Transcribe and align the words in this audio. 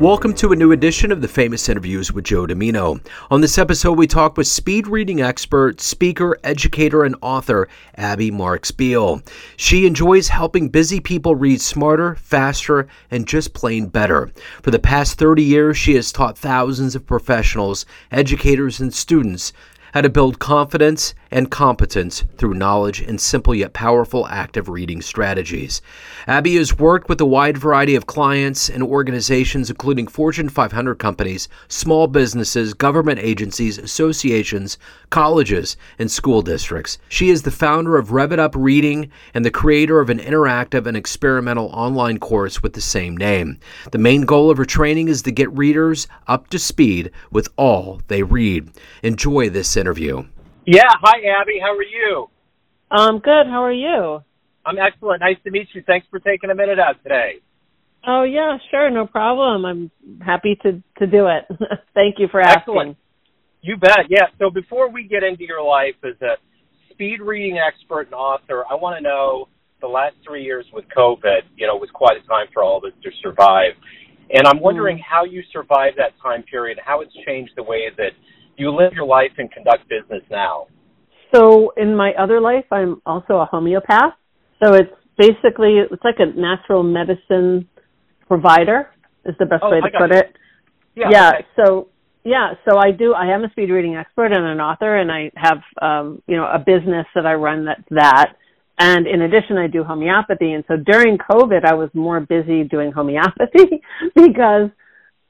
Welcome 0.00 0.34
to 0.34 0.52
a 0.52 0.56
new 0.56 0.72
edition 0.72 1.10
of 1.10 1.22
the 1.22 1.26
Famous 1.26 1.70
Interviews 1.70 2.12
with 2.12 2.26
Joe 2.26 2.46
Dimino. 2.46 3.00
On 3.30 3.40
this 3.40 3.56
episode, 3.56 3.96
we 3.96 4.06
talk 4.06 4.36
with 4.36 4.46
speed 4.46 4.86
reading 4.86 5.22
expert, 5.22 5.80
speaker, 5.80 6.38
educator, 6.44 7.02
and 7.02 7.16
author 7.22 7.66
Abby 7.94 8.30
Marks 8.30 8.70
Beale. 8.70 9.22
She 9.56 9.86
enjoys 9.86 10.28
helping 10.28 10.68
busy 10.68 11.00
people 11.00 11.34
read 11.34 11.62
smarter, 11.62 12.14
faster, 12.16 12.88
and 13.10 13.26
just 13.26 13.54
plain 13.54 13.86
better. 13.86 14.30
For 14.60 14.70
the 14.70 14.78
past 14.78 15.16
30 15.16 15.42
years, 15.42 15.78
she 15.78 15.94
has 15.94 16.12
taught 16.12 16.36
thousands 16.36 16.94
of 16.94 17.06
professionals, 17.06 17.86
educators, 18.12 18.80
and 18.80 18.92
students 18.92 19.54
how 19.96 20.02
to 20.02 20.10
build 20.10 20.38
confidence 20.38 21.14
and 21.30 21.50
competence 21.50 22.22
through 22.36 22.52
knowledge 22.52 23.00
and 23.00 23.18
simple 23.18 23.54
yet 23.54 23.72
powerful 23.72 24.26
active 24.28 24.68
reading 24.68 25.00
strategies. 25.00 25.80
Abby 26.26 26.56
has 26.56 26.78
worked 26.78 27.08
with 27.08 27.18
a 27.20 27.24
wide 27.24 27.56
variety 27.56 27.94
of 27.94 28.06
clients 28.06 28.68
and 28.68 28.82
organizations, 28.82 29.70
including 29.70 30.06
Fortune 30.06 30.50
500 30.50 30.96
companies, 30.96 31.48
small 31.68 32.08
businesses, 32.08 32.74
government 32.74 33.20
agencies, 33.20 33.78
associations, 33.78 34.76
colleges, 35.08 35.78
and 35.98 36.10
school 36.10 36.42
districts. 36.42 36.98
She 37.08 37.30
is 37.30 37.42
the 37.42 37.50
founder 37.50 37.96
of 37.96 38.12
Rev 38.12 38.32
It 38.32 38.38
Up 38.38 38.54
Reading 38.54 39.10
and 39.32 39.46
the 39.46 39.50
creator 39.50 39.98
of 39.98 40.10
an 40.10 40.18
interactive 40.18 40.86
and 40.86 40.96
experimental 40.96 41.70
online 41.72 42.18
course 42.18 42.62
with 42.62 42.74
the 42.74 42.82
same 42.82 43.16
name. 43.16 43.58
The 43.92 43.98
main 43.98 44.22
goal 44.22 44.50
of 44.50 44.58
her 44.58 44.66
training 44.66 45.08
is 45.08 45.22
to 45.22 45.32
get 45.32 45.56
readers 45.56 46.06
up 46.26 46.48
to 46.48 46.58
speed 46.58 47.12
with 47.30 47.48
all 47.56 48.02
they 48.08 48.22
read. 48.22 48.70
Enjoy 49.02 49.48
this 49.48 49.70
interview. 49.86 50.20
Yeah. 50.66 50.90
Hi, 51.00 51.40
Abby. 51.40 51.60
How 51.62 51.70
are 51.76 51.82
you? 51.82 52.26
I'm 52.90 53.20
good. 53.20 53.46
How 53.46 53.62
are 53.62 53.72
you? 53.72 54.20
I'm 54.64 54.78
excellent. 54.78 55.20
Nice 55.20 55.36
to 55.44 55.52
meet 55.52 55.68
you. 55.74 55.82
Thanks 55.86 56.08
for 56.10 56.18
taking 56.18 56.50
a 56.50 56.56
minute 56.56 56.80
out 56.80 57.00
today. 57.04 57.34
Oh 58.04 58.24
yeah, 58.24 58.58
sure, 58.70 58.90
no 58.90 59.06
problem. 59.06 59.64
I'm 59.64 59.90
happy 60.20 60.58
to 60.62 60.82
to 60.98 61.06
do 61.06 61.28
it. 61.28 61.46
Thank 61.94 62.16
you 62.18 62.26
for 62.30 62.40
asking. 62.40 62.60
Excellent. 62.62 62.96
You 63.62 63.76
bet. 63.76 64.06
Yeah. 64.08 64.26
So 64.40 64.50
before 64.50 64.90
we 64.90 65.04
get 65.04 65.22
into 65.22 65.44
your 65.44 65.62
life 65.62 65.94
as 66.04 66.20
a 66.20 66.34
speed 66.90 67.20
reading 67.20 67.58
expert 67.58 68.06
and 68.06 68.14
author, 68.14 68.64
I 68.68 68.74
want 68.74 68.96
to 68.96 69.02
know 69.02 69.48
the 69.80 69.86
last 69.86 70.16
three 70.26 70.42
years 70.42 70.66
with 70.72 70.84
COVID. 70.96 71.42
You 71.56 71.68
know, 71.68 71.76
was 71.76 71.90
quite 71.94 72.16
a 72.16 72.26
time 72.26 72.46
for 72.52 72.64
all 72.64 72.78
of 72.78 72.84
us 72.84 72.92
to 73.04 73.10
survive, 73.22 73.74
and 74.30 74.48
I'm 74.48 74.60
wondering 74.60 74.98
mm. 74.98 75.02
how 75.08 75.24
you 75.24 75.42
survived 75.52 75.96
that 75.98 76.12
time 76.20 76.42
period. 76.42 76.78
How 76.84 77.02
it's 77.02 77.14
changed 77.24 77.52
the 77.56 77.62
way 77.62 77.90
that 77.96 78.14
you 78.58 78.70
live 78.70 78.92
your 78.92 79.06
life 79.06 79.32
and 79.38 79.50
conduct 79.50 79.88
business 79.88 80.22
now? 80.30 80.66
So 81.34 81.72
in 81.76 81.96
my 81.96 82.12
other 82.18 82.40
life, 82.40 82.64
I'm 82.70 83.00
also 83.04 83.34
a 83.34 83.46
homeopath. 83.46 84.12
So 84.62 84.74
it's 84.74 84.90
basically 85.18 85.78
it's 85.90 86.04
like 86.04 86.16
a 86.18 86.26
natural 86.38 86.82
medicine 86.82 87.68
provider 88.28 88.90
is 89.24 89.34
the 89.38 89.46
best 89.46 89.62
oh, 89.64 89.70
way 89.70 89.80
to 89.80 89.98
put 89.98 90.12
you. 90.12 90.18
it. 90.18 90.36
Yeah. 90.94 91.08
yeah 91.10 91.28
okay. 91.28 91.46
So 91.56 91.88
yeah, 92.24 92.54
so 92.68 92.76
I 92.76 92.90
do. 92.90 93.14
I 93.14 93.32
am 93.34 93.44
a 93.44 93.50
speed 93.50 93.70
reading 93.70 93.94
expert 93.94 94.32
and 94.32 94.44
an 94.44 94.60
author, 94.60 94.96
and 94.96 95.12
I 95.12 95.30
have 95.36 95.58
um, 95.80 96.22
you 96.26 96.36
know 96.36 96.44
a 96.44 96.58
business 96.58 97.06
that 97.14 97.26
I 97.26 97.34
run 97.34 97.66
that's 97.66 97.82
that. 97.90 98.34
And 98.78 99.06
in 99.06 99.22
addition, 99.22 99.56
I 99.56 99.68
do 99.68 99.84
homeopathy. 99.84 100.52
And 100.52 100.64
so 100.68 100.76
during 100.76 101.16
COVID, 101.16 101.64
I 101.64 101.74
was 101.74 101.88
more 101.94 102.20
busy 102.20 102.64
doing 102.64 102.92
homeopathy 102.92 103.80
because 104.14 104.70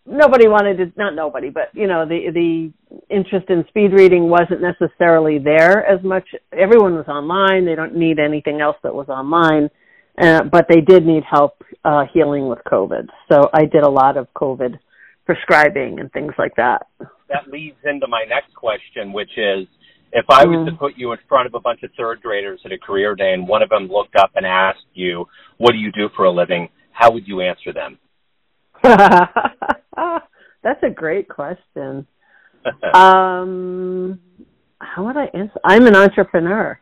nobody 0.06 0.48
wanted 0.48 0.76
to 0.76 0.92
not 0.96 1.14
nobody 1.14 1.50
but 1.50 1.68
you 1.72 1.86
know 1.86 2.06
the 2.06 2.30
the 2.32 2.72
interest 3.14 3.50
in 3.50 3.64
speed 3.68 3.92
reading 3.92 4.28
wasn't 4.28 4.60
necessarily 4.60 5.38
there 5.38 5.84
as 5.84 6.02
much. 6.02 6.24
Everyone 6.52 6.94
was 6.94 7.08
online. 7.08 7.66
They 7.66 7.74
don't 7.74 7.96
need 7.96 8.18
anything 8.18 8.60
else 8.60 8.76
that 8.82 8.94
was 8.94 9.08
online. 9.08 9.68
Uh, 10.20 10.42
but 10.44 10.66
they 10.68 10.80
did 10.80 11.04
need 11.04 11.22
help 11.30 11.62
uh 11.84 12.04
healing 12.12 12.48
with 12.48 12.60
covid. 12.66 13.08
So 13.30 13.50
i 13.52 13.64
did 13.66 13.82
a 13.82 13.90
lot 13.90 14.16
of 14.16 14.28
covid 14.34 14.78
prescribing 15.26 15.98
and 16.00 16.10
things 16.12 16.32
like 16.38 16.54
that. 16.56 16.86
That 17.28 17.48
leads 17.50 17.76
into 17.84 18.06
my 18.06 18.24
next 18.28 18.54
question 18.54 19.12
which 19.12 19.36
is 19.36 19.66
if 20.12 20.24
i 20.30 20.44
was 20.46 20.56
mm-hmm. 20.58 20.70
to 20.70 20.76
put 20.78 20.92
you 20.96 21.12
in 21.12 21.18
front 21.28 21.46
of 21.46 21.54
a 21.54 21.60
bunch 21.60 21.82
of 21.82 21.90
third 21.98 22.22
graders 22.22 22.60
at 22.64 22.72
a 22.72 22.78
career 22.78 23.14
day 23.14 23.32
and 23.34 23.46
one 23.46 23.62
of 23.62 23.68
them 23.68 23.88
looked 23.88 24.16
up 24.16 24.30
and 24.36 24.46
asked 24.46 24.86
you 24.94 25.26
what 25.58 25.72
do 25.72 25.78
you 25.78 25.90
do 25.92 26.08
for 26.14 26.24
a 26.24 26.30
living? 26.30 26.68
How 26.92 27.10
would 27.10 27.28
you 27.28 27.42
answer 27.42 27.72
them 27.74 27.98
That's 30.66 30.82
a 30.82 30.90
great 30.90 31.28
question. 31.28 32.08
um, 32.92 34.18
how 34.80 35.04
would 35.04 35.16
I 35.16 35.26
answer? 35.32 35.60
I'm 35.64 35.86
an 35.86 35.94
entrepreneur. 35.94 36.80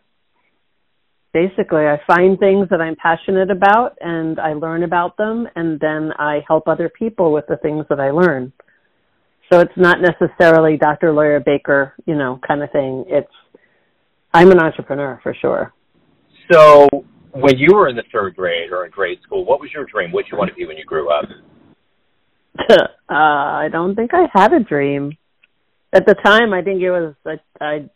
Basically, 1.34 1.87
I 1.87 2.00
find 2.06 2.39
things 2.39 2.69
that 2.71 2.81
I'm 2.81 2.97
passionate 2.97 3.50
about 3.50 3.99
and 4.00 4.41
I 4.41 4.55
learn 4.55 4.84
about 4.84 5.19
them 5.19 5.47
and 5.55 5.78
then 5.81 6.12
I 6.19 6.41
help 6.49 6.67
other 6.67 6.89
people 6.89 7.31
with 7.31 7.44
the 7.47 7.59
things 7.59 7.84
that 7.91 8.00
I 8.00 8.11
learn. 8.11 8.55
So 9.53 9.61
it's 9.61 9.77
not 9.77 9.99
necessarily 10.00 10.78
Dr. 10.78 11.12
Lawyer 11.12 11.41
Baker, 11.41 11.93
you 12.06 12.15
know, 12.15 12.41
kind 12.47 12.62
of 12.62 12.73
thing. 12.73 13.05
It's 13.09 13.28
I'm 14.33 14.50
an 14.50 14.61
entrepreneur 14.61 15.21
for 15.23 15.34
sure. 15.39 15.75
So 16.50 16.89
when 17.33 17.59
you 17.59 17.75
were 17.75 17.89
in 17.89 17.97
the 17.97 18.05
third 18.11 18.34
grade 18.34 18.73
or 18.73 18.87
in 18.87 18.91
grade 18.93 19.19
school, 19.25 19.44
what 19.44 19.61
was 19.61 19.71
your 19.75 19.84
dream? 19.84 20.11
What 20.11 20.25
did 20.25 20.33
you 20.33 20.39
want 20.39 20.49
to 20.49 20.55
be 20.55 20.65
when 20.65 20.78
you 20.78 20.84
grew 20.84 21.11
up? 21.11 21.27
uh, 22.70 22.84
I 23.09 23.69
don't 23.70 23.94
think 23.94 24.12
I 24.15 24.26
had 24.32 24.53
a 24.53 24.60
dream. 24.60 25.16
At 25.92 26.06
the 26.06 26.15
time, 26.15 26.53
I 26.53 26.62
think 26.62 26.82
it 26.82 26.91
was 26.91 27.15
I, 27.25 27.38
I 27.60 27.91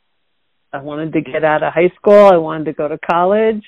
I 0.72 0.82
wanted 0.82 1.12
to 1.14 1.20
get 1.20 1.44
out 1.44 1.62
of 1.62 1.72
high 1.72 1.92
school. 1.96 2.26
I 2.26 2.36
wanted 2.36 2.64
to 2.64 2.72
go 2.72 2.88
to 2.88 2.98
college. 2.98 3.64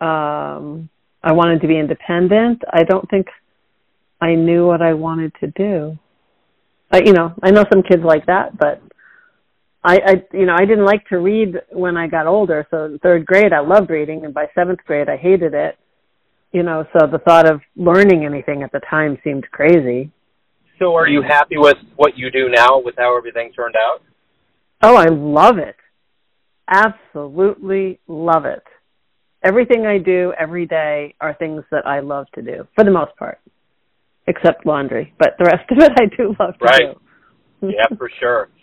Um, 0.00 0.88
I 1.22 1.32
wanted 1.32 1.60
to 1.60 1.68
be 1.68 1.78
independent. 1.78 2.62
I 2.70 2.82
don't 2.82 3.08
think 3.08 3.28
I 4.20 4.34
knew 4.34 4.66
what 4.66 4.82
I 4.82 4.94
wanted 4.94 5.32
to 5.40 5.48
do. 5.48 5.98
I, 6.90 7.02
you 7.02 7.12
know, 7.12 7.32
I 7.42 7.50
know 7.50 7.64
some 7.72 7.82
kids 7.82 8.02
like 8.02 8.26
that, 8.26 8.58
but 8.58 8.82
I, 9.84 9.98
I, 10.04 10.24
you 10.32 10.46
know, 10.46 10.54
I 10.54 10.64
didn't 10.64 10.84
like 10.84 11.06
to 11.08 11.18
read 11.18 11.54
when 11.70 11.96
I 11.96 12.06
got 12.06 12.26
older. 12.26 12.66
So 12.70 12.86
in 12.86 12.98
third 12.98 13.24
grade, 13.24 13.52
I 13.52 13.60
loved 13.60 13.90
reading, 13.90 14.24
and 14.24 14.34
by 14.34 14.46
seventh 14.54 14.80
grade, 14.84 15.08
I 15.08 15.16
hated 15.16 15.54
it 15.54 15.78
you 16.52 16.62
know, 16.62 16.84
so 16.92 17.06
the 17.06 17.18
thought 17.18 17.48
of 17.48 17.60
learning 17.76 18.24
anything 18.24 18.62
at 18.62 18.72
the 18.72 18.80
time 18.90 19.18
seemed 19.22 19.48
crazy. 19.50 20.10
So 20.78 20.94
are 20.96 21.06
you 21.06 21.22
happy 21.22 21.56
with 21.58 21.76
what 21.96 22.16
you 22.16 22.30
do 22.30 22.48
now 22.48 22.80
with 22.80 22.94
how 22.98 23.16
everything 23.16 23.52
turned 23.52 23.76
out? 23.76 24.02
Oh, 24.82 24.96
I 24.96 25.06
love 25.06 25.58
it. 25.58 25.76
Absolutely 26.68 28.00
love 28.08 28.46
it. 28.46 28.62
Everything 29.42 29.86
I 29.86 29.98
do 29.98 30.32
every 30.38 30.66
day 30.66 31.14
are 31.20 31.34
things 31.34 31.62
that 31.70 31.86
I 31.86 32.00
love 32.00 32.26
to 32.34 32.42
do 32.42 32.66
for 32.74 32.84
the 32.84 32.90
most 32.90 33.14
part. 33.16 33.40
Except 34.26 34.66
laundry, 34.66 35.12
but 35.18 35.30
the 35.38 35.44
rest 35.44 35.64
of 35.70 35.78
it 35.78 35.92
I 35.98 36.06
do 36.16 36.34
love 36.38 36.58
to 36.58 36.64
right. 36.64 36.96
do. 37.60 37.68
yeah, 37.68 37.96
for 37.96 38.10
sure. 38.20 38.48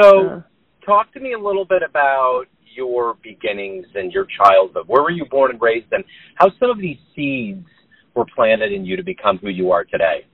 So, 0.00 0.28
uh, 0.28 0.42
talk 0.86 1.12
to 1.14 1.18
me 1.18 1.32
a 1.32 1.38
little 1.38 1.64
bit 1.64 1.82
about 1.82 2.44
your 2.80 3.16
beginnings 3.22 3.86
and 3.94 4.12
your 4.12 4.26
childhood? 4.38 4.84
Where 4.86 5.02
were 5.02 5.10
you 5.10 5.26
born 5.30 5.50
and 5.52 5.60
raised, 5.60 5.92
and 5.92 6.04
how 6.36 6.48
some 6.58 6.70
of 6.70 6.78
these 6.78 6.98
seeds 7.14 7.66
were 8.14 8.26
planted 8.34 8.72
in 8.72 8.84
you 8.84 8.96
to 8.96 9.02
become 9.02 9.38
who 9.38 9.50
you 9.50 9.70
are 9.70 9.84
today? 9.84 10.26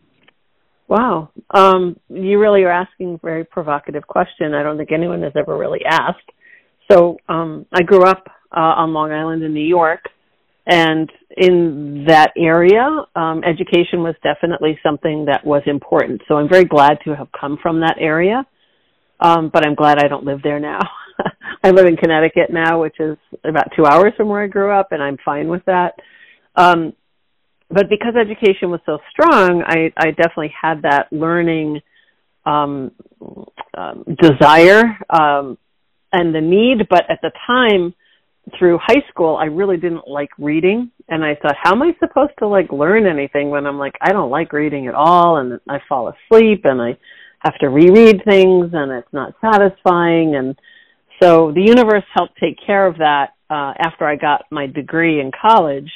Wow, 0.88 1.30
um, 1.50 1.98
you 2.08 2.38
really 2.38 2.62
are 2.62 2.70
asking 2.70 3.14
a 3.14 3.26
very 3.26 3.44
provocative 3.44 4.06
question. 4.06 4.54
I 4.54 4.62
don't 4.62 4.76
think 4.76 4.92
anyone 4.92 5.22
has 5.22 5.32
ever 5.36 5.56
really 5.56 5.80
asked. 5.84 6.30
So 6.90 7.18
um, 7.28 7.66
I 7.72 7.82
grew 7.82 8.04
up 8.04 8.24
uh, 8.56 8.82
on 8.82 8.92
Long 8.92 9.10
Island 9.10 9.42
in 9.42 9.52
New 9.52 9.68
York, 9.78 10.02
and 10.66 11.10
in 11.36 12.04
that 12.06 12.32
area, 12.36 12.86
um, 13.16 13.42
education 13.44 14.02
was 14.02 14.14
definitely 14.22 14.78
something 14.82 15.26
that 15.26 15.44
was 15.44 15.62
important. 15.66 16.22
So 16.28 16.36
I'm 16.36 16.48
very 16.48 16.64
glad 16.64 16.98
to 17.04 17.16
have 17.16 17.28
come 17.38 17.58
from 17.60 17.80
that 17.80 17.96
area, 17.98 18.46
um, 19.20 19.50
but 19.52 19.66
I'm 19.66 19.74
glad 19.74 19.98
I 19.98 20.08
don't 20.08 20.24
live 20.24 20.40
there 20.42 20.60
now. 20.60 20.80
I 21.66 21.70
live 21.70 21.86
in 21.86 21.96
Connecticut 21.96 22.50
now, 22.50 22.80
which 22.80 22.94
is 23.00 23.16
about 23.42 23.72
two 23.74 23.86
hours 23.86 24.12
from 24.16 24.28
where 24.28 24.40
I 24.40 24.46
grew 24.46 24.70
up, 24.70 24.92
and 24.92 25.02
I'm 25.02 25.18
fine 25.24 25.48
with 25.48 25.64
that. 25.64 25.94
Um, 26.54 26.92
but 27.68 27.88
because 27.90 28.14
education 28.14 28.70
was 28.70 28.78
so 28.86 28.98
strong, 29.10 29.64
I, 29.66 29.92
I 29.96 30.12
definitely 30.12 30.54
had 30.62 30.82
that 30.82 31.08
learning 31.10 31.80
um, 32.44 32.92
um, 33.76 34.04
desire 34.22 34.84
um, 35.10 35.58
and 36.12 36.32
the 36.32 36.40
need. 36.40 36.86
But 36.88 37.10
at 37.10 37.18
the 37.20 37.32
time, 37.48 37.92
through 38.56 38.78
high 38.80 39.02
school, 39.10 39.34
I 39.34 39.46
really 39.46 39.76
didn't 39.76 40.06
like 40.06 40.30
reading, 40.38 40.92
and 41.08 41.24
I 41.24 41.34
thought, 41.34 41.56
how 41.60 41.72
am 41.72 41.82
I 41.82 41.96
supposed 41.98 42.34
to 42.38 42.46
like 42.46 42.70
learn 42.70 43.08
anything 43.08 43.50
when 43.50 43.66
I'm 43.66 43.78
like, 43.78 43.96
I 44.00 44.12
don't 44.12 44.30
like 44.30 44.52
reading 44.52 44.86
at 44.86 44.94
all, 44.94 45.38
and 45.38 45.58
I 45.68 45.80
fall 45.88 46.14
asleep, 46.14 46.60
and 46.62 46.80
I 46.80 46.96
have 47.40 47.58
to 47.58 47.70
reread 47.70 48.22
things, 48.24 48.70
and 48.72 48.92
it's 48.92 49.12
not 49.12 49.34
satisfying, 49.40 50.36
and 50.36 50.56
so 51.20 51.52
the 51.52 51.62
universe 51.62 52.04
helped 52.14 52.38
take 52.38 52.58
care 52.64 52.86
of 52.86 52.98
that 52.98 53.30
uh, 53.50 53.72
after 53.78 54.06
I 54.06 54.16
got 54.16 54.44
my 54.50 54.66
degree 54.66 55.20
in 55.20 55.30
college. 55.30 55.90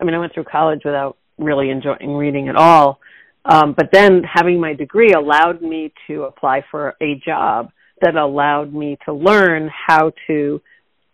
I 0.00 0.04
mean, 0.04 0.14
I 0.14 0.18
went 0.18 0.34
through 0.34 0.44
college 0.44 0.80
without 0.84 1.16
really 1.38 1.70
enjoying 1.70 2.14
reading 2.14 2.48
at 2.48 2.56
all. 2.56 3.00
Um, 3.44 3.74
but 3.76 3.90
then 3.92 4.22
having 4.22 4.60
my 4.60 4.72
degree 4.72 5.12
allowed 5.12 5.60
me 5.60 5.92
to 6.06 6.24
apply 6.24 6.64
for 6.70 6.94
a 7.02 7.20
job 7.24 7.70
that 8.00 8.16
allowed 8.16 8.72
me 8.72 8.98
to 9.04 9.12
learn 9.12 9.70
how 9.86 10.12
to 10.26 10.60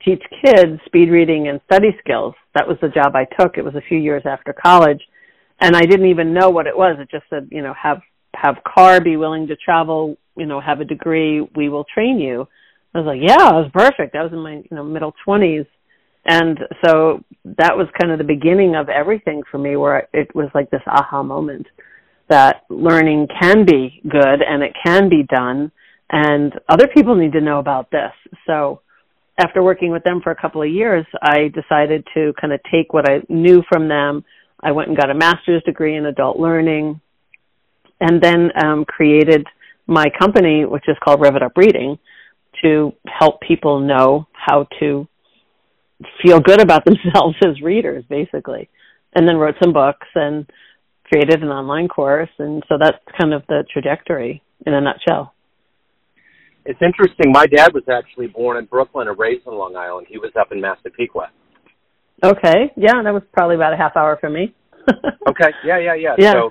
teach 0.05 0.23
kids 0.45 0.81
speed 0.87 1.11
reading 1.11 1.49
and 1.49 1.61
study 1.67 1.91
skills. 2.03 2.35
That 2.55 2.67
was 2.67 2.79
the 2.81 2.89
job 2.89 3.15
I 3.15 3.27
took. 3.39 3.59
It 3.59 3.65
was 3.65 3.75
a 3.75 3.83
few 3.87 3.99
years 3.99 4.23
after 4.25 4.53
college. 4.53 5.01
And 5.61 5.77
I 5.77 5.83
didn't 5.83 6.09
even 6.09 6.33
know 6.33 6.49
what 6.49 6.67
it 6.67 6.77
was. 6.77 6.97
It 6.99 7.11
just 7.11 7.25
said, 7.29 7.49
you 7.51 7.63
know, 7.63 7.75
have 7.81 8.01
have 8.35 8.57
car, 8.65 9.01
be 9.01 9.17
willing 9.17 9.49
to 9.49 9.57
travel, 9.57 10.17
you 10.37 10.47
know, 10.47 10.61
have 10.61 10.81
a 10.81 10.85
degree, 10.85 11.41
we 11.57 11.69
will 11.69 11.85
train 11.93 12.19
you. 12.19 12.49
I 12.95 12.99
was 12.99 13.07
like, 13.07 13.21
yeah, 13.23 13.51
it 13.51 13.55
was 13.55 13.71
perfect. 13.73 14.17
I 14.17 14.23
was 14.23 14.33
in 14.33 14.41
my, 14.41 14.55
you 14.55 14.77
know, 14.77 14.85
middle 14.85 15.15
20s. 15.27 15.67
And 16.27 16.59
so 16.85 17.25
that 17.45 17.77
was 17.77 17.87
kind 18.01 18.13
of 18.13 18.19
the 18.19 18.25
beginning 18.25 18.75
of 18.77 18.89
everything 18.89 19.43
for 19.51 19.59
me 19.59 19.77
where 19.77 20.09
it 20.13 20.35
was 20.35 20.49
like 20.55 20.71
this 20.71 20.83
aha 20.87 21.23
moment 21.23 21.67
that 22.29 22.65
learning 22.69 23.27
can 23.41 23.65
be 23.65 24.01
good 24.09 24.43
and 24.47 24.63
it 24.63 24.73
can 24.85 25.09
be 25.09 25.25
done 25.35 25.73
and 26.11 26.53
other 26.69 26.89
people 26.89 27.15
need 27.15 27.33
to 27.33 27.41
know 27.41 27.59
about 27.59 27.91
this. 27.91 28.13
So 28.47 28.81
after 29.39 29.63
working 29.63 29.91
with 29.91 30.05
them 30.05 30.21
for 30.23 30.31
a 30.31 30.41
couple 30.41 30.63
of 30.63 30.69
years, 30.69 31.07
I 31.23 31.49
decided 31.49 32.07
to 32.15 32.33
kind 32.41 32.53
of 32.53 32.61
take 32.71 32.93
what 32.93 33.09
I 33.09 33.23
knew 33.29 33.63
from 33.69 33.89
them. 33.89 34.25
I 34.63 34.73
went 34.73 34.89
and 34.89 34.97
got 34.97 35.11
a 35.11 35.15
master's 35.15 35.63
degree 35.63 35.97
in 35.97 36.07
adult 36.07 36.39
learning 36.39 37.01
and 38.01 38.21
then 38.21 38.51
um, 38.63 38.85
created 38.85 39.47
my 39.87 40.07
company, 40.19 40.65
which 40.65 40.85
is 40.89 40.97
called 41.03 41.21
Rev 41.21 41.37
Up 41.37 41.57
Reading, 41.57 41.99
to 42.63 42.93
help 43.07 43.41
people 43.41 43.81
know 43.81 44.27
how 44.33 44.67
to 44.81 45.07
feel 46.23 46.41
good 46.41 46.61
about 46.61 46.85
themselves 46.87 47.37
as 47.45 47.61
readers, 47.63 48.05
basically. 48.09 48.69
And 49.15 49.27
then 49.27 49.37
wrote 49.37 49.57
some 49.63 49.73
books 49.73 50.07
and 50.15 50.49
created 51.05 51.43
an 51.43 51.49
online 51.49 51.89
course. 51.89 52.31
And 52.39 52.63
so 52.69 52.77
that's 52.81 52.99
kind 53.21 53.35
of 53.35 53.43
the 53.49 53.65
trajectory 53.73 54.43
in 54.67 54.75
a 54.75 54.81
nutshell. 54.81 55.35
It's 56.65 56.81
interesting. 56.83 57.33
My 57.33 57.47
dad 57.47 57.73
was 57.73 57.83
actually 57.91 58.29
born 58.29 58.59
in 58.59 58.67
Brooklyn 58.67 59.09
and 59.09 59.19
raised 59.19 59.47
in 59.47 59.55
Long 59.55 59.77
Island. 59.77 60.07
He 60.09 60.19
was 60.19 60.31
up 60.39 60.53
in 60.53 60.61
Massapequa. 60.61 61.31
Okay. 62.23 62.71
Yeah, 62.77 63.03
that 63.03 63.13
was 63.15 63.23
probably 63.33 63.57
about 63.57 63.73
a 63.73 63.77
half 63.77 63.97
hour 63.97 64.19
from 64.21 64.35
me. 64.35 64.55
okay. 65.29 65.51
Yeah, 65.65 65.79
yeah, 65.79 65.95
yeah. 65.95 66.15
Yeah. 66.19 66.33
So 66.33 66.51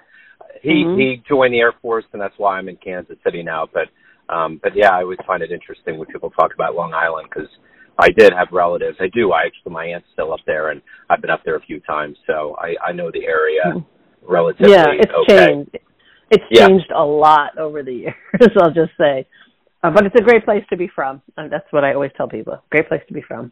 he 0.62 0.84
Mhm. 0.84 0.98
he 0.98 1.24
joined 1.28 1.54
the 1.54 1.60
Air 1.60 1.74
Force, 1.82 2.06
and 2.12 2.22
that's 2.22 2.34
why 2.38 2.58
I'm 2.58 2.68
in 2.68 2.76
Kansas 2.78 3.18
City 3.24 3.44
now. 3.44 3.68
But 3.72 3.88
um, 4.30 4.60
but 4.64 4.76
yeah, 4.76 4.90
I 4.92 5.02
always 5.02 5.20
find 5.26 5.42
it 5.44 5.52
interesting 5.52 5.98
when 5.98 6.08
people 6.08 6.30
talk 6.32 6.54
about 6.54 6.76
Long 6.76 6.94
Island 6.94 7.28
because 7.34 7.50
I 7.98 8.10
did 8.10 8.32
have 8.34 8.48
relatives. 8.52 8.98
I 9.02 9.08
do. 9.14 9.32
I 9.34 9.44
actually 9.46 9.74
my 9.74 9.86
aunt's 9.86 10.08
still 10.14 10.32
up 10.34 10.40
there, 10.46 10.70
and 10.70 10.82
I've 11.10 11.22
been 11.22 11.30
up 11.30 11.42
there 11.44 11.56
a 11.56 11.62
few 11.62 11.80
times, 11.82 12.18
so 12.28 12.56
I 12.60 12.76
I 12.88 12.92
know 12.94 13.12
the 13.12 13.26
area 13.26 13.64
Mhm. 13.66 13.86
relatively. 14.22 14.72
yeah, 14.74 14.92
it's 14.92 15.12
okay. 15.14 15.48
changed. 15.48 15.78
It's 16.32 16.46
Yeah. 16.52 16.68
changed 16.68 16.92
a 16.92 17.04
lot 17.04 17.58
over 17.58 17.82
the 17.84 17.94
years, 18.04 18.52
I'll 18.62 18.72
just 18.72 18.96
say. 18.98 19.26
Uh, 19.84 19.90
but 19.92 20.06
it's 20.06 20.16
a 20.20 20.22
great 20.24 20.44
place 20.46 20.64
to 20.70 20.78
be 20.78 20.88
from. 20.88 21.22
And 21.38 21.50
that's 21.52 21.66
what 21.72 21.84
I 21.84 21.94
always 21.94 22.12
tell 22.18 22.28
people. 22.28 22.62
Great 22.70 22.88
place 22.88 23.02
to 23.08 23.14
be 23.14 23.22
from. 23.22 23.52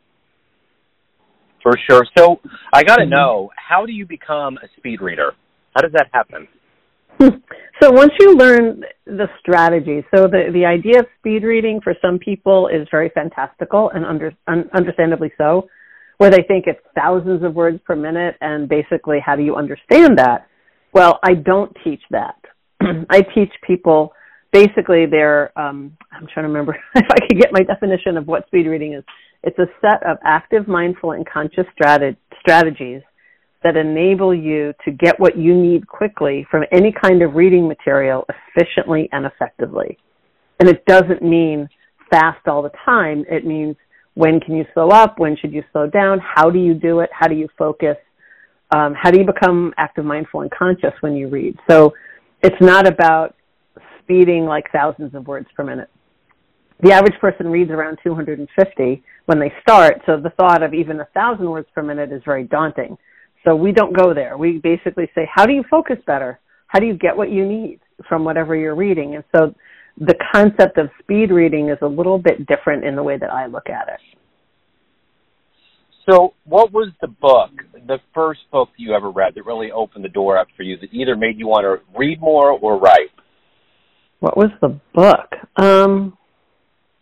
For 1.64 1.74
sure. 1.90 2.06
So 2.18 2.40
I 2.74 2.84
got 2.84 2.98
to 2.98 3.06
Mhm. 3.06 3.10
know 3.10 3.52
how 3.56 3.86
do 3.86 3.92
you 3.94 4.06
become 4.06 4.58
a 4.62 4.68
speed 4.78 5.02
reader? 5.02 5.34
How 5.76 5.82
does 5.82 5.92
that 5.94 6.10
happen? 6.14 6.48
So 7.20 7.92
once 7.92 8.12
you 8.20 8.36
learn 8.36 8.84
the 9.06 9.28
strategy, 9.40 10.06
so 10.14 10.24
the 10.28 10.50
the 10.54 10.66
idea 10.66 11.00
of 11.00 11.06
speed 11.20 11.44
reading 11.44 11.80
for 11.84 11.94
some 12.02 12.20
people 12.20 12.68
is 12.68 12.88
very 12.92 13.10
fantastical 13.10 13.90
and 13.94 14.06
under, 14.06 14.34
un, 14.48 14.70
understandably 14.74 15.32
so, 15.38 15.68
where 16.18 16.30
they 16.30 16.44
think 16.48 16.66
it's 16.68 16.80
thousands 16.96 17.44
of 17.44 17.54
words 17.54 17.80
per 17.86 17.96
minute 17.96 18.36
and 18.42 18.68
basically 18.70 19.20
how 19.24 19.36
do 19.36 19.44
you 19.44 19.56
understand 19.56 20.18
that? 20.18 20.48
Well, 20.94 21.20
I 21.24 21.34
don't 21.34 21.76
teach 21.84 22.02
that. 22.12 22.36
I 23.10 23.22
teach 23.22 23.52
people 23.66 24.14
basically 24.52 25.06
they're 25.06 25.58
um, 25.60 25.98
I'm 26.12 26.28
trying 26.34 26.46
to 26.46 26.50
remember 26.50 26.78
if 26.96 27.06
I 27.10 27.28
could 27.28 27.40
get 27.40 27.52
my 27.52 27.64
definition 27.64 28.18
of 28.18 28.28
what 28.28 28.46
speed 28.48 28.68
reading 28.68 28.94
is. 28.94 29.04
It's 29.44 29.60
a 29.60 29.68
set 29.82 30.04
of 30.06 30.18
active, 30.26 30.68
mindful, 30.68 31.12
and 31.12 31.26
conscious 31.28 31.66
strat- 31.80 32.18
strategies 32.40 33.02
that 33.64 33.76
enable 33.76 34.34
you 34.34 34.74
to 34.86 34.92
get 34.92 35.20
what 35.20 35.38
you 35.38 35.56
need 35.56 35.88
quickly 35.88 36.46
from 36.50 36.64
any 36.72 36.94
kind 37.02 37.22
of 37.22 37.34
reading 37.34 37.68
material 37.68 38.26
efficiently 38.30 39.10
and 39.12 39.26
effectively. 39.26 39.98
And 40.60 40.70
it 40.70 40.86
doesn't 40.86 41.22
mean 41.22 41.68
fast 42.10 42.48
all 42.48 42.62
the 42.62 42.72
time. 42.86 43.26
It 43.30 43.46
means 43.46 43.76
when 44.14 44.40
can 44.40 44.56
you 44.56 44.66
slow 44.74 44.90
up? 44.90 45.20
When 45.20 45.36
should 45.38 45.54
you 45.54 45.64
slow 45.72 45.88
down? 45.88 46.20
How 46.20 46.50
do 46.50 46.60
you 46.60 46.74
do 46.74 47.00
it? 47.00 47.10
How 47.12 47.28
do 47.28 47.36
you 47.36 47.48
focus? 47.58 47.98
Um, 48.76 48.94
how 49.02 49.12
do 49.12 49.20
you 49.20 49.26
become 49.26 49.74
active, 49.78 50.06
mindful, 50.06 50.42
and 50.42 50.52
conscious 50.52 50.94
when 51.02 51.16
you 51.16 51.30
read? 51.30 51.58
So 51.70 51.94
it's 52.44 52.60
not 52.62 52.88
about 52.88 53.36
speeding 54.02 54.46
like 54.46 54.66
thousands 54.72 55.16
of 55.16 55.28
words 55.28 55.48
per 55.56 55.64
minute. 55.64 55.90
The 56.82 56.92
average 56.92 57.20
person 57.20 57.48
reads 57.48 57.72
around 57.72 57.98
250 58.04 59.04
when 59.26 59.40
they 59.40 59.52
start, 59.62 60.02
so 60.06 60.20
the 60.20 60.30
thought 60.32 60.62
of 60.62 60.74
even 60.74 61.00
a 61.00 61.08
thousand 61.14 61.50
words 61.50 61.68
per 61.74 61.82
minute 61.82 62.12
is 62.12 62.22
very 62.24 62.44
daunting. 62.44 62.98
So 63.48 63.56
we 63.56 63.72
don't 63.72 63.96
go 63.96 64.14
there. 64.14 64.38
We 64.38 64.60
basically 64.62 65.10
say, 65.16 65.28
how 65.34 65.46
do 65.46 65.54
you 65.54 65.64
focus 65.70 65.98
better? 66.06 66.38
How 66.68 66.80
do 66.80 66.86
you 66.86 66.96
get 66.96 67.16
what 67.16 67.32
you 67.32 67.46
need 67.46 67.80
from 68.10 68.26
whatever 68.26 68.56
you're 68.58 68.76
reading? 68.76 69.16
And 69.16 69.24
so 69.34 69.56
the 69.98 70.16
concept 70.34 70.78
of 70.78 70.90
speed 71.00 71.32
reading 71.32 71.70
is 71.70 71.78
a 71.82 71.88
little 71.88 72.18
bit 72.18 72.46
different 72.46 72.84
in 72.84 72.96
the 72.96 73.04
way 73.04 73.18
that 73.18 73.32
I 73.32 73.46
look 73.46 73.70
at 73.70 73.88
it. 73.88 74.00
So, 76.10 76.34
what 76.46 76.72
was 76.72 76.90
the 77.02 77.08
book, 77.08 77.52
the 77.86 78.00
first 78.14 78.40
book 78.52 78.70
you 78.78 78.94
ever 78.94 79.12
read 79.12 79.34
that 79.36 79.46
really 79.46 79.72
opened 79.72 80.06
the 80.06 80.10
door 80.10 80.38
up 80.38 80.48
for 80.56 80.64
you 80.64 80.78
that 80.78 80.94
either 80.94 81.18
made 81.18 81.38
you 81.38 81.48
want 81.48 81.64
to 81.66 81.98
read 81.98 82.22
more 82.22 82.52
or 82.52 82.80
write? 82.80 83.12
What 84.20 84.38
was 84.38 84.50
the 84.62 84.80
book? 84.94 85.34
Um, 85.58 86.18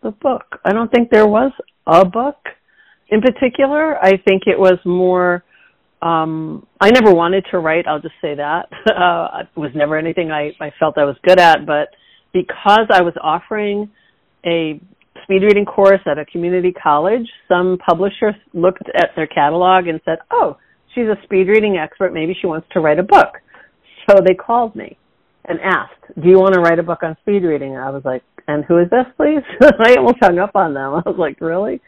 the 0.01 0.09
book. 0.09 0.59
I 0.63 0.73
don't 0.73 0.91
think 0.91 1.11
there 1.11 1.27
was 1.27 1.51
a 1.85 2.03
book 2.03 2.37
in 3.09 3.21
particular. 3.21 3.97
I 4.03 4.17
think 4.17 4.43
it 4.47 4.59
was 4.59 4.79
more. 4.85 5.43
Um, 6.05 6.67
I 6.79 6.91
never 6.91 7.11
wanted 7.11 7.45
to 7.49 7.57
write. 7.57 7.87
I'll 7.87 7.99
just 7.99 8.13
say 8.21 8.35
that 8.35 8.67
uh, 8.95 9.39
it 9.41 9.59
was 9.59 9.71
never 9.73 9.97
anything 9.97 10.31
I, 10.31 10.51
I 10.61 10.71
felt 10.79 10.99
I 10.99 11.03
was 11.03 11.15
good 11.23 11.39
at. 11.39 11.65
But 11.65 11.89
because 12.31 12.87
I 12.91 13.01
was 13.01 13.15
offering 13.21 13.89
a 14.45 14.79
speed 15.23 15.41
reading 15.41 15.65
course 15.65 16.01
at 16.05 16.19
a 16.19 16.25
community 16.25 16.71
college, 16.71 17.27
some 17.47 17.79
publisher 17.83 18.35
looked 18.53 18.83
at 18.95 19.09
their 19.15 19.25
catalog 19.25 19.87
and 19.87 19.99
said, 20.05 20.19
"Oh, 20.29 20.57
she's 20.93 21.05
a 21.05 21.17
speed 21.23 21.47
reading 21.47 21.77
expert. 21.77 22.13
Maybe 22.13 22.37
she 22.39 22.45
wants 22.45 22.67
to 22.73 22.81
write 22.81 22.99
a 22.99 23.03
book." 23.03 23.41
So 24.07 24.17
they 24.23 24.35
called 24.35 24.75
me 24.75 24.99
and 25.45 25.59
asked, 25.61 26.21
"Do 26.21 26.29
you 26.29 26.37
want 26.37 26.53
to 26.53 26.59
write 26.59 26.77
a 26.77 26.83
book 26.83 27.01
on 27.01 27.17
speed 27.21 27.43
reading?" 27.43 27.73
And 27.75 27.83
I 27.83 27.89
was 27.89 28.05
like, 28.05 28.21
"And 28.47 28.63
who 28.65 28.77
is 28.77 28.91
this, 28.91 29.07
please?" 29.17 29.41
I 29.79 29.95
almost 29.95 30.17
hung 30.21 30.37
up 30.37 30.55
on 30.55 30.75
them. 30.75 30.93
I 30.93 31.01
was 31.03 31.15
like, 31.17 31.41
"Really?" 31.41 31.81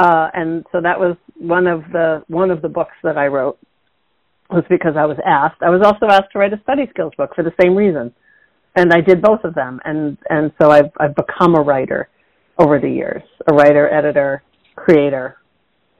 Uh, 0.00 0.30
and 0.32 0.64
so 0.72 0.80
that 0.80 0.98
was 0.98 1.14
one 1.36 1.66
of 1.66 1.82
the 1.92 2.24
one 2.28 2.50
of 2.50 2.62
the 2.62 2.68
books 2.70 2.94
that 3.02 3.18
I 3.18 3.26
wrote 3.26 3.58
was 4.48 4.64
because 4.70 4.94
I 4.96 5.04
was 5.04 5.18
asked. 5.26 5.60
I 5.60 5.68
was 5.68 5.82
also 5.84 6.06
asked 6.06 6.32
to 6.32 6.38
write 6.38 6.54
a 6.54 6.60
study 6.62 6.84
skills 6.88 7.12
book 7.18 7.34
for 7.34 7.44
the 7.44 7.52
same 7.60 7.76
reason, 7.76 8.10
and 8.76 8.94
I 8.94 9.02
did 9.02 9.20
both 9.20 9.44
of 9.44 9.54
them. 9.54 9.78
And 9.84 10.16
and 10.30 10.52
so 10.58 10.70
I've 10.70 10.90
I've 10.98 11.14
become 11.14 11.54
a 11.54 11.60
writer 11.60 12.08
over 12.58 12.80
the 12.80 12.88
years, 12.88 13.22
a 13.50 13.54
writer, 13.54 13.92
editor, 13.92 14.42
creator, 14.74 15.36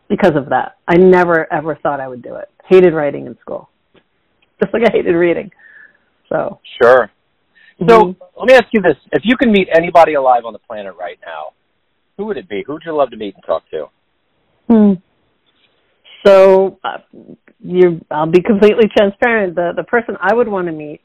because 0.09 0.33
of 0.35 0.49
that. 0.49 0.77
I 0.89 0.97
never 0.97 1.53
ever 1.53 1.79
thought 1.83 2.01
I 2.01 2.09
would 2.09 2.23
do 2.23 2.37
it. 2.37 2.49
Hated 2.67 2.95
writing 2.95 3.27
in 3.27 3.37
school, 3.43 3.69
just 4.63 4.73
like 4.73 4.83
I 4.89 4.93
hated 4.93 5.13
reading. 5.13 5.51
So 6.31 6.59
Sure. 6.81 7.11
So, 7.87 8.05
mhm. 8.05 8.17
let 8.39 8.47
me 8.47 8.55
ask 8.55 8.67
you 8.73 8.81
this: 8.81 8.97
If 9.13 9.23
you 9.25 9.37
can 9.37 9.53
meet 9.53 9.69
anybody 9.75 10.15
alive 10.15 10.47
on 10.47 10.55
the 10.55 10.59
planet 10.59 10.95
right 10.99 11.19
now, 11.25 11.53
who 12.21 12.27
would 12.27 12.37
it 12.37 12.51
be? 12.51 12.63
Who 12.67 12.75
would 12.75 12.83
you 12.85 12.95
love 12.95 13.11
to 13.11 13.17
meet 13.17 13.35
and 13.35 13.45
talk 13.45 13.63
to? 13.71 13.87
Hmm. 14.69 14.93
So 16.27 16.79
uh, 16.85 16.99
you, 17.61 18.05
I'll 18.11 18.27
be 18.27 18.43
completely 18.43 18.91
transparent. 18.95 19.55
The 19.55 19.73
the 19.75 19.85
person 19.85 20.17
I 20.21 20.35
would 20.35 20.47
want 20.47 20.67
to 20.67 20.73
meet 20.73 21.01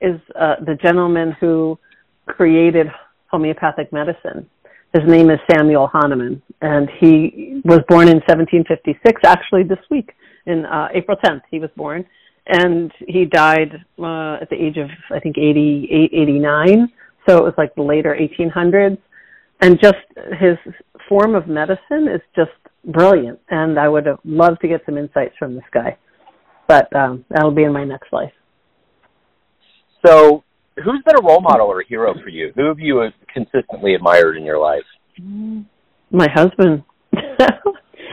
is 0.00 0.18
uh, 0.40 0.54
the 0.64 0.74
gentleman 0.82 1.36
who 1.38 1.78
created 2.26 2.86
homeopathic 3.30 3.92
medicine. 3.92 4.48
His 4.94 5.02
name 5.06 5.28
is 5.28 5.38
Samuel 5.52 5.86
Hahnemann, 5.92 6.40
and 6.62 6.88
he 6.98 7.60
was 7.64 7.80
born 7.88 8.08
in 8.08 8.22
1756. 8.26 9.20
Actually, 9.26 9.64
this 9.64 9.84
week 9.90 10.12
in 10.46 10.64
uh, 10.64 10.88
April 10.94 11.18
10th, 11.22 11.42
he 11.50 11.58
was 11.58 11.68
born, 11.76 12.06
and 12.46 12.90
he 13.06 13.26
died 13.26 13.72
uh, 13.98 14.38
at 14.40 14.48
the 14.48 14.56
age 14.56 14.78
of 14.78 14.88
I 15.10 15.20
think 15.20 15.36
88, 15.36 16.10
89. 16.14 16.88
So 17.28 17.36
it 17.36 17.44
was 17.44 17.54
like 17.58 17.74
the 17.74 17.82
later 17.82 18.16
1800s 18.18 18.96
and 19.64 19.80
just 19.80 19.96
his 20.38 20.58
form 21.08 21.34
of 21.34 21.48
medicine 21.48 22.06
is 22.06 22.20
just 22.36 22.50
brilliant. 22.84 23.40
And 23.48 23.78
i 23.78 23.88
would 23.88 24.06
loved 24.24 24.60
to 24.60 24.68
get 24.68 24.82
some 24.84 24.98
insights 24.98 25.34
from 25.38 25.54
this 25.54 25.64
guy. 25.72 25.96
But 26.68 26.94
um 26.94 27.24
that'll 27.30 27.50
be 27.50 27.64
in 27.64 27.72
my 27.72 27.84
next 27.84 28.12
life. 28.12 28.32
So, 30.04 30.44
who's 30.76 31.02
been 31.06 31.16
a 31.18 31.26
role 31.26 31.40
model 31.40 31.66
or 31.66 31.80
a 31.80 31.86
hero 31.86 32.12
for 32.22 32.28
you? 32.28 32.52
Who 32.56 32.66
have 32.66 32.78
you 32.78 33.08
consistently 33.32 33.94
admired 33.94 34.36
in 34.36 34.44
your 34.44 34.58
life? 34.58 34.84
my 36.10 36.28
husband. 36.32 36.84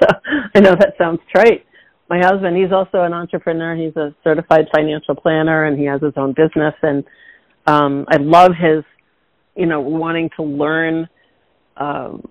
So 0.01 0.07
i 0.55 0.59
know 0.59 0.71
that 0.71 0.95
sounds 0.97 1.19
trite. 1.29 1.63
My 2.09 2.17
husband 2.17 2.57
he's 2.57 2.71
also 2.71 3.03
an 3.03 3.13
entrepreneur. 3.13 3.75
He's 3.75 3.95
a 3.95 4.15
certified 4.23 4.65
financial 4.73 5.13
planner 5.13 5.65
and 5.65 5.77
he 5.77 5.85
has 5.85 6.01
his 6.01 6.13
own 6.17 6.33
business. 6.33 6.73
And 6.81 7.03
um 7.67 8.05
i 8.07 8.17
love 8.17 8.53
his 8.59 8.83
you 9.55 9.67
know 9.67 9.79
wanting 9.79 10.31
to 10.37 10.43
learn 10.43 11.07
um 11.81 12.21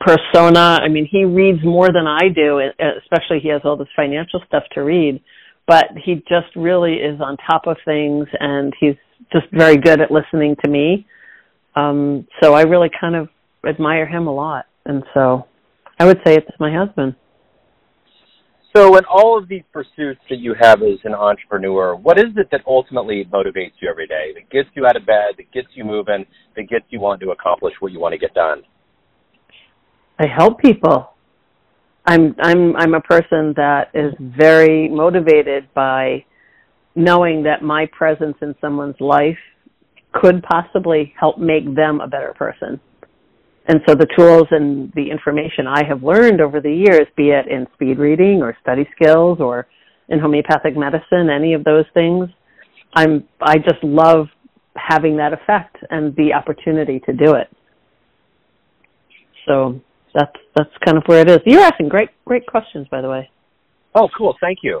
persona 0.00 0.78
i 0.82 0.88
mean 0.88 1.06
he 1.10 1.24
reads 1.24 1.62
more 1.64 1.88
than 1.92 2.06
i 2.06 2.28
do 2.34 2.60
especially 3.02 3.40
he 3.40 3.48
has 3.48 3.60
all 3.64 3.76
this 3.76 3.88
financial 3.96 4.40
stuff 4.46 4.62
to 4.72 4.80
read 4.82 5.20
but 5.66 5.86
he 6.04 6.16
just 6.28 6.54
really 6.56 6.94
is 6.94 7.20
on 7.20 7.36
top 7.50 7.66
of 7.66 7.76
things 7.84 8.26
and 8.38 8.72
he's 8.78 8.96
just 9.32 9.46
very 9.52 9.76
good 9.76 10.00
at 10.00 10.10
listening 10.10 10.56
to 10.64 10.70
me. 10.70 11.06
Um, 11.76 12.26
so 12.42 12.54
I 12.54 12.62
really 12.62 12.90
kind 13.00 13.16
of 13.16 13.28
admire 13.66 14.06
him 14.06 14.26
a 14.26 14.32
lot, 14.32 14.66
and 14.84 15.02
so 15.12 15.46
I 15.98 16.04
would 16.04 16.18
say 16.24 16.36
it's 16.36 16.46
my 16.60 16.72
husband. 16.72 17.16
So, 18.76 18.96
in 18.96 19.04
all 19.04 19.38
of 19.38 19.48
these 19.48 19.62
pursuits 19.72 20.20
that 20.28 20.38
you 20.38 20.54
have 20.60 20.82
as 20.82 20.98
an 21.04 21.14
entrepreneur, 21.14 21.94
what 21.94 22.18
is 22.18 22.36
it 22.36 22.48
that 22.50 22.62
ultimately 22.66 23.24
motivates 23.32 23.72
you 23.80 23.88
every 23.88 24.08
day? 24.08 24.32
That 24.34 24.50
gets 24.50 24.68
you 24.74 24.84
out 24.84 24.96
of 24.96 25.06
bed, 25.06 25.34
that 25.36 25.52
gets 25.52 25.68
you 25.74 25.84
moving, 25.84 26.26
that 26.56 26.68
gets 26.68 26.84
you 26.90 26.98
wanting 26.98 27.26
to 27.28 27.32
accomplish 27.32 27.74
what 27.78 27.92
you 27.92 28.00
want 28.00 28.12
to 28.12 28.18
get 28.18 28.34
done? 28.34 28.62
I 30.18 30.26
help 30.26 30.60
people. 30.60 31.14
I'm 32.06 32.34
I'm 32.40 32.76
I'm 32.76 32.94
a 32.94 33.00
person 33.00 33.54
that 33.56 33.90
is 33.94 34.12
very 34.20 34.88
motivated 34.88 35.72
by 35.74 36.24
knowing 36.94 37.42
that 37.44 37.62
my 37.62 37.86
presence 37.86 38.36
in 38.42 38.54
someone's 38.60 39.00
life 39.00 39.38
could 40.12 40.42
possibly 40.42 41.12
help 41.18 41.38
make 41.38 41.74
them 41.74 42.00
a 42.00 42.06
better 42.06 42.32
person. 42.36 42.80
And 43.66 43.80
so 43.88 43.94
the 43.94 44.06
tools 44.16 44.46
and 44.50 44.92
the 44.94 45.10
information 45.10 45.66
I 45.66 45.84
have 45.88 46.02
learned 46.02 46.40
over 46.40 46.60
the 46.60 46.72
years, 46.72 47.06
be 47.16 47.30
it 47.30 47.48
in 47.48 47.66
speed 47.74 47.98
reading 47.98 48.42
or 48.42 48.56
study 48.60 48.86
skills 48.94 49.38
or 49.40 49.66
in 50.08 50.18
homeopathic 50.18 50.76
medicine, 50.76 51.30
any 51.30 51.54
of 51.54 51.64
those 51.64 51.86
things, 51.94 52.28
I'm 52.94 53.24
I 53.40 53.56
just 53.56 53.82
love 53.82 54.26
having 54.76 55.16
that 55.16 55.32
effect 55.32 55.76
and 55.90 56.14
the 56.16 56.34
opportunity 56.34 57.00
to 57.00 57.12
do 57.12 57.34
it. 57.34 57.48
So 59.48 59.80
that's 60.14 60.36
that's 60.54 60.70
kind 60.84 60.96
of 60.96 61.04
where 61.06 61.20
it 61.20 61.30
is. 61.30 61.38
You're 61.44 61.62
asking 61.62 61.88
great 61.88 62.10
great 62.24 62.46
questions, 62.46 62.86
by 62.90 63.00
the 63.00 63.08
way. 63.08 63.30
Oh, 63.94 64.08
cool. 64.16 64.34
Thank 64.40 64.58
you. 64.62 64.80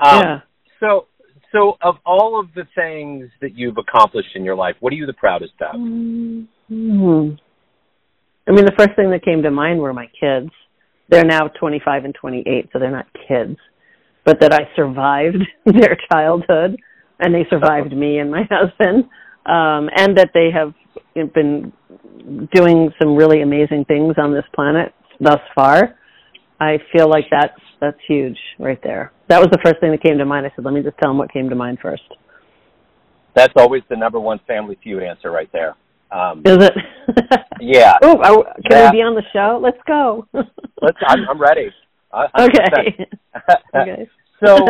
Um, 0.00 0.22
yeah. 0.22 0.38
So 0.80 1.06
so 1.52 1.76
of 1.82 1.96
all 2.06 2.40
of 2.40 2.46
the 2.54 2.64
things 2.74 3.30
that 3.40 3.56
you've 3.56 3.76
accomplished 3.76 4.30
in 4.34 4.44
your 4.44 4.56
life, 4.56 4.76
what 4.80 4.92
are 4.92 4.96
you 4.96 5.06
the 5.06 5.12
proudest 5.12 5.54
of? 5.60 5.74
Mm-hmm. 5.74 7.34
I 8.46 8.52
mean, 8.52 8.64
the 8.64 8.74
first 8.76 8.96
thing 8.96 9.10
that 9.10 9.24
came 9.24 9.42
to 9.42 9.50
mind 9.50 9.80
were 9.80 9.92
my 9.92 10.06
kids. 10.18 10.50
They're 11.08 11.24
now 11.24 11.48
25 11.48 12.04
and 12.04 12.14
28, 12.14 12.70
so 12.72 12.78
they're 12.78 12.90
not 12.90 13.06
kids, 13.28 13.58
but 14.24 14.40
that 14.40 14.52
I 14.52 14.68
survived 14.76 15.42
their 15.66 15.96
childhood 16.10 16.76
and 17.18 17.34
they 17.34 17.46
survived 17.50 17.92
me 17.92 18.18
and 18.18 18.30
my 18.30 18.42
husband, 18.50 19.04
um, 19.44 19.90
and 19.94 20.16
that 20.16 20.30
they 20.34 20.50
have 20.54 20.72
been 21.34 21.72
doing 22.54 22.92
some 23.00 23.16
really 23.16 23.42
amazing 23.42 23.84
things 23.86 24.14
on 24.18 24.32
this 24.32 24.44
planet 24.54 24.92
thus 25.20 25.40
far. 25.54 25.96
I 26.60 26.78
feel 26.92 27.08
like 27.08 27.24
that's 27.30 27.58
that's 27.80 27.98
huge 28.06 28.38
right 28.58 28.78
there. 28.82 29.12
That 29.28 29.40
was 29.40 29.48
the 29.50 29.58
first 29.64 29.80
thing 29.80 29.90
that 29.92 30.02
came 30.02 30.18
to 30.18 30.24
mind. 30.24 30.46
I 30.46 30.52
said, 30.54 30.64
let 30.64 30.74
me 30.74 30.82
just 30.82 30.98
tell 30.98 31.10
them 31.10 31.18
what 31.18 31.32
came 31.32 31.48
to 31.48 31.56
mind 31.56 31.78
first. 31.80 32.02
That's 33.34 33.54
always 33.56 33.82
the 33.88 33.96
number 33.96 34.20
one 34.20 34.40
family 34.46 34.76
feud 34.82 35.02
answer 35.02 35.30
right 35.30 35.50
there. 35.52 35.76
Um, 36.10 36.42
Is 36.44 36.58
it? 36.58 36.72
yeah. 37.60 37.94
Oh, 38.02 38.16
can 38.16 38.62
yeah. 38.70 38.90
we 38.90 38.98
be 38.98 39.02
on 39.02 39.14
the 39.14 39.22
show? 39.32 39.60
Let's 39.62 39.78
go. 39.86 40.26
Let's. 40.32 40.98
I'm, 41.06 41.28
I'm 41.28 41.40
ready. 41.40 41.70
Okay. 42.12 43.06
okay. 43.72 44.08
so, 44.44 44.66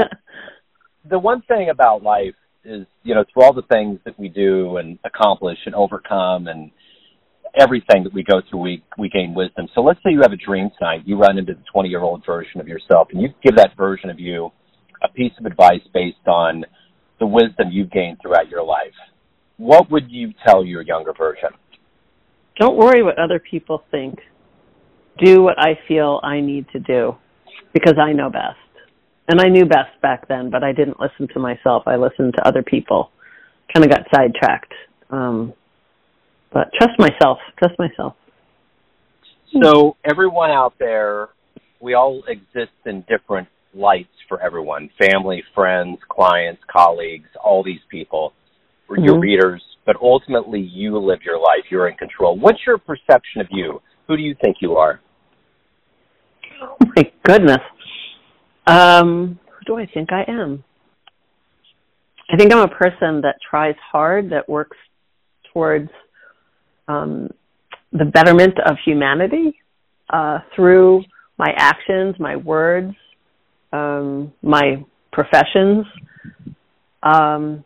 the 1.08 1.18
one 1.18 1.40
thing 1.48 1.70
about 1.70 2.02
life 2.02 2.34
is, 2.70 2.86
you 3.02 3.14
know, 3.14 3.24
through 3.32 3.44
all 3.44 3.52
the 3.52 3.62
things 3.62 3.98
that 4.04 4.18
we 4.18 4.28
do 4.28 4.76
and 4.76 4.98
accomplish 5.04 5.58
and 5.66 5.74
overcome 5.74 6.46
and 6.46 6.70
everything 7.58 8.04
that 8.04 8.14
we 8.14 8.22
go 8.22 8.40
through, 8.48 8.60
we 8.60 8.84
we 8.96 9.08
gain 9.08 9.34
wisdom. 9.34 9.66
So 9.74 9.80
let's 9.80 9.98
say 10.04 10.10
you 10.12 10.20
have 10.22 10.32
a 10.32 10.36
dream 10.36 10.70
tonight, 10.78 11.02
you 11.04 11.16
run 11.16 11.38
into 11.38 11.54
the 11.54 11.64
20 11.72 11.88
year 11.88 12.02
old 12.02 12.24
version 12.24 12.60
of 12.60 12.68
yourself, 12.68 13.08
and 13.12 13.20
you 13.20 13.28
give 13.42 13.56
that 13.56 13.76
version 13.76 14.10
of 14.10 14.20
you 14.20 14.50
a 15.02 15.08
piece 15.08 15.32
of 15.38 15.46
advice 15.46 15.80
based 15.92 16.26
on 16.26 16.64
the 17.18 17.26
wisdom 17.26 17.68
you've 17.70 17.90
gained 17.90 18.18
throughout 18.22 18.48
your 18.48 18.62
life 18.62 18.94
what 19.60 19.90
would 19.90 20.10
you 20.10 20.32
tell 20.46 20.64
your 20.64 20.80
younger 20.80 21.12
version? 21.12 21.50
Don't 22.58 22.78
worry 22.78 23.02
what 23.02 23.18
other 23.18 23.38
people 23.38 23.82
think. 23.90 24.18
Do 25.22 25.42
what 25.42 25.56
I 25.58 25.78
feel 25.86 26.18
I 26.22 26.40
need 26.40 26.66
to 26.72 26.78
do 26.78 27.16
because 27.74 27.96
I 28.00 28.12
know 28.12 28.30
best. 28.30 28.56
And 29.30 29.40
I 29.40 29.48
knew 29.48 29.64
best 29.64 30.00
back 30.02 30.26
then, 30.26 30.50
but 30.50 30.64
I 30.64 30.72
didn't 30.72 30.98
listen 30.98 31.28
to 31.34 31.38
myself. 31.38 31.84
I 31.86 31.94
listened 31.94 32.34
to 32.36 32.48
other 32.48 32.64
people. 32.64 33.10
Kind 33.72 33.84
of 33.84 33.90
got 33.90 34.06
sidetracked. 34.12 34.74
Um, 35.10 35.54
but 36.52 36.72
trust 36.76 36.98
myself. 36.98 37.38
Trust 37.56 37.78
myself. 37.78 38.16
So, 39.62 39.96
everyone 40.04 40.50
out 40.50 40.74
there, 40.80 41.28
we 41.80 41.94
all 41.94 42.24
exist 42.26 42.72
in 42.86 43.04
different 43.08 43.46
lights 43.72 44.08
for 44.28 44.40
everyone 44.42 44.90
family, 44.98 45.44
friends, 45.54 45.98
clients, 46.08 46.62
colleagues, 46.68 47.28
all 47.42 47.62
these 47.62 47.80
people 47.88 48.32
mm-hmm. 48.96 49.04
your 49.04 49.18
readers, 49.18 49.62
but 49.86 49.96
ultimately 50.00 50.60
you 50.60 50.98
live 50.98 51.20
your 51.24 51.38
life. 51.38 51.64
You're 51.70 51.88
in 51.88 51.96
control. 51.96 52.38
What's 52.38 52.60
your 52.66 52.78
perception 52.78 53.40
of 53.40 53.46
you? 53.50 53.80
Who 54.08 54.16
do 54.16 54.22
you 54.22 54.34
think 54.42 54.56
you 54.60 54.76
are? 54.76 55.00
Oh 56.62 56.76
my 56.94 57.10
goodness. 57.24 57.62
Um, 58.70 59.38
who 59.50 59.64
do 59.66 59.76
I 59.76 59.86
think 59.92 60.12
I 60.12 60.24
am? 60.28 60.62
I 62.32 62.36
think 62.36 62.52
I'm 62.52 62.60
a 62.60 62.68
person 62.68 63.20
that 63.22 63.36
tries 63.48 63.74
hard, 63.90 64.30
that 64.30 64.48
works 64.48 64.76
towards 65.52 65.90
um, 66.86 67.28
the 67.92 68.04
betterment 68.04 68.54
of 68.64 68.76
humanity 68.84 69.58
uh, 70.10 70.38
through 70.54 71.02
my 71.38 71.52
actions, 71.56 72.14
my 72.20 72.36
words, 72.36 72.94
um, 73.72 74.32
my 74.42 74.84
professions. 75.12 75.86
Um, 77.02 77.64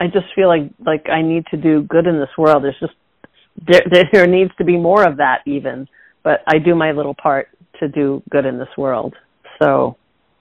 I 0.00 0.06
just 0.06 0.26
feel 0.34 0.48
like 0.48 0.70
like 0.86 1.06
I 1.10 1.20
need 1.20 1.44
to 1.50 1.58
do 1.58 1.82
good 1.82 2.06
in 2.06 2.18
this 2.18 2.30
world. 2.38 2.64
There's 2.64 2.80
just 2.80 2.94
there 3.66 4.04
there 4.12 4.26
needs 4.26 4.52
to 4.56 4.64
be 4.64 4.78
more 4.78 5.04
of 5.06 5.18
that 5.18 5.40
even. 5.46 5.86
But 6.22 6.40
I 6.46 6.58
do 6.58 6.74
my 6.74 6.92
little 6.92 7.14
part 7.14 7.48
to 7.80 7.88
do 7.88 8.22
good 8.30 8.46
in 8.46 8.58
this 8.58 8.68
world. 8.78 9.14
So 9.62 9.96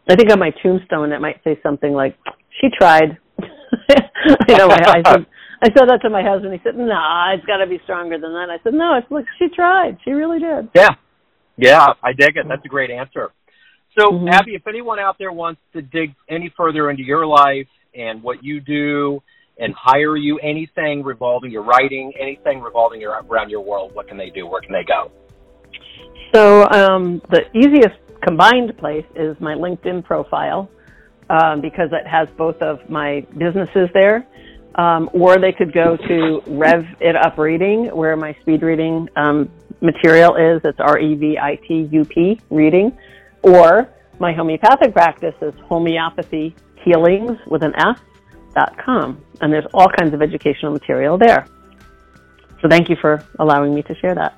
I 0.10 0.16
think 0.16 0.32
on 0.32 0.39
my 0.39 0.51
tombstone 0.63 1.12
it 1.12 1.22
might 1.22 1.42
say 1.44 1.60
something 1.62 1.94
like, 1.94 2.18
"She 2.60 2.68
tried." 2.78 3.18
you 3.39 4.58
know, 4.58 4.68
I, 4.70 5.01
I 5.06 5.12
said 5.12 5.25
I 5.62 5.68
said 5.68 5.89
that 5.89 6.00
to 6.04 6.10
my 6.10 6.24
husband. 6.24 6.54
He 6.54 6.60
said, 6.63 6.78
"Nah, 6.78 7.34
it's 7.34 7.46
got 7.46 7.58
to 7.58 7.68
be 7.68 7.80
stronger 7.84 8.18
than 8.18 8.34
that." 8.34 8.50
I 8.50 8.58
said, 8.63 8.74
"No, 8.74 8.98
it's 8.98 9.10
look, 9.12 9.25
she 9.38 9.48
tried. 9.54 9.98
She 10.04 10.12
really 10.12 10.39
did." 10.39 10.70
Yeah, 10.74 10.96
yeah, 11.58 11.88
I 12.01 12.13
dig 12.13 12.38
it. 12.38 12.46
That's 12.48 12.63
a 12.66 12.70
great 12.70 12.89
answer. 12.89 13.32
So, 13.98 14.12
mm-hmm. 14.12 14.30
Abby, 14.30 14.56
if 14.56 14.68
anyone 14.68 15.00
out 15.00 15.18
there 15.20 15.32
wants 15.32 15.62
to 15.74 15.82
dig 15.82 16.13
any 16.30 16.54
further 16.56 16.89
into 16.89 17.04
your 17.04 17.25
life 17.25 17.68
and 17.94 18.24
what 18.24 18.44
you 18.44 18.62
do 18.62 19.22
and 19.58 19.74
hire 19.75 20.16
you 20.16 20.39
anything 20.39 21.04
revolving 21.04 21.51
your 21.51 21.63
writing, 21.63 22.13
anything 22.20 22.62
revolving 22.62 23.01
your, 23.01 23.12
around 23.12 23.50
your 23.50 23.62
world, 23.62 23.94
what 23.94 24.08
can 24.08 24.18
they 24.18 24.30
do? 24.30 24.48
Where 24.48 24.62
can 24.62 24.72
they 24.72 24.86
go? 24.88 25.12
So 26.34 26.68
um, 26.70 27.22
the 27.30 27.46
easiest 27.54 27.98
combined 28.22 28.78
place 28.78 29.06
is 29.16 29.40
my 29.40 29.56
LinkedIn 29.56 30.04
profile 30.04 30.70
um, 31.30 31.62
because 31.62 31.90
it 31.92 32.08
has 32.08 32.28
both 32.38 32.62
of 32.62 32.90
my 32.90 33.26
businesses 33.38 33.90
there. 33.94 34.28
Um, 34.76 35.10
or 35.14 35.40
they 35.40 35.52
could 35.52 35.74
go 35.74 35.98
to 35.98 36.42
Rev 36.48 36.86
It 37.02 37.16
Up 37.16 37.38
Reading, 37.38 37.88
where 37.88 38.16
my 38.16 38.34
speed 38.42 38.62
reading 38.62 39.10
um, 39.16 39.50
material 39.82 40.36
is. 40.36 40.62
It's 40.64 40.80
R 40.80 41.00
E 41.00 41.16
V 41.16 41.38
I 41.38 41.56
T 41.68 41.90
U 41.92 42.06
P 42.06 42.40
reading. 42.50 42.96
Or 43.42 43.90
my 44.20 44.32
homeopathic 44.32 44.94
practice 44.94 45.34
is 45.42 45.54
homeopathy 45.66 46.56
healings 46.86 47.38
with 47.48 47.64
an 47.64 47.74
S 47.78 48.00
dot 48.56 48.78
com, 48.78 49.22
and 49.42 49.52
there's 49.52 49.66
all 49.74 49.88
kinds 50.00 50.14
of 50.14 50.22
educational 50.22 50.72
material 50.72 51.18
there. 51.18 51.48
So 52.62 52.70
thank 52.70 52.90
you 52.90 52.96
for 53.02 53.26
allowing 53.40 53.74
me 53.74 53.82
to 53.84 53.96
share 53.96 54.14
that. 54.16 54.38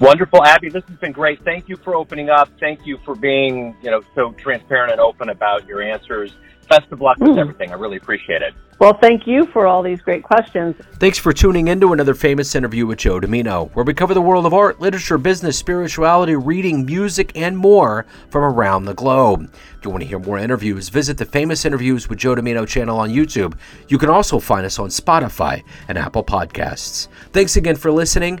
Wonderful, 0.00 0.42
Abby. 0.44 0.70
This 0.70 0.84
has 0.88 0.96
been 0.98 1.12
great. 1.12 1.44
Thank 1.44 1.68
you 1.68 1.76
for 1.76 1.94
opening 1.94 2.30
up. 2.30 2.48
Thank 2.58 2.86
you 2.86 2.98
for 3.04 3.14
being, 3.14 3.76
you 3.82 3.90
know, 3.90 4.02
so 4.14 4.32
transparent 4.32 4.92
and 4.92 5.00
open 5.00 5.28
about 5.28 5.66
your 5.66 5.82
answers. 5.82 6.32
Best 6.70 6.90
of 6.90 7.00
luck 7.00 7.18
with 7.18 7.30
mm. 7.30 7.38
everything. 7.38 7.70
I 7.70 7.74
really 7.74 7.96
appreciate 7.96 8.42
it. 8.42 8.54
Well, 8.78 8.94
thank 8.94 9.26
you 9.26 9.44
for 9.52 9.66
all 9.66 9.82
these 9.82 10.00
great 10.00 10.22
questions. 10.22 10.74
Thanks 10.94 11.18
for 11.18 11.34
tuning 11.34 11.68
in 11.68 11.82
to 11.82 11.92
another 11.92 12.14
famous 12.14 12.54
interview 12.54 12.86
with 12.86 13.00
Joe 13.00 13.20
Dimino, 13.20 13.70
where 13.74 13.84
we 13.84 13.92
cover 13.92 14.14
the 14.14 14.22
world 14.22 14.46
of 14.46 14.54
art, 14.54 14.80
literature, 14.80 15.18
business, 15.18 15.58
spirituality, 15.58 16.34
reading, 16.34 16.86
music, 16.86 17.32
and 17.34 17.58
more 17.58 18.06
from 18.30 18.42
around 18.42 18.86
the 18.86 18.94
globe. 18.94 19.52
If 19.76 19.84
you 19.84 19.90
want 19.90 20.02
to 20.02 20.08
hear 20.08 20.18
more 20.18 20.38
interviews, 20.38 20.88
visit 20.88 21.18
the 21.18 21.26
Famous 21.26 21.66
Interviews 21.66 22.08
with 22.08 22.20
Joe 22.20 22.34
Dimino 22.34 22.66
channel 22.66 22.98
on 22.98 23.10
YouTube. 23.10 23.54
You 23.88 23.98
can 23.98 24.08
also 24.08 24.38
find 24.38 24.64
us 24.64 24.78
on 24.78 24.88
Spotify 24.88 25.62
and 25.88 25.98
Apple 25.98 26.24
Podcasts. 26.24 27.08
Thanks 27.32 27.56
again 27.56 27.76
for 27.76 27.92
listening, 27.92 28.40